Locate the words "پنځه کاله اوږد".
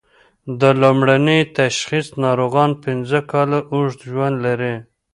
2.85-3.99